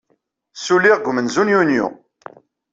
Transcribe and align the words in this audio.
Ssulliɣ 0.57 0.97
deg 0.97 1.07
umenzu 1.09 1.43
n 1.43 1.51
Yunyu. 1.53 1.87